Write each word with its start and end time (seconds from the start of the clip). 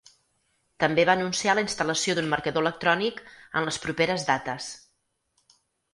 També 0.83 1.03
va 1.09 1.15
anunciar 1.17 1.55
la 1.59 1.63
instal·lació 1.65 2.17
d’un 2.19 2.31
marcador 2.33 2.67
electrònic 2.67 3.23
en 3.61 3.69
les 3.69 3.81
properes 3.85 4.29
dates. 4.31 4.75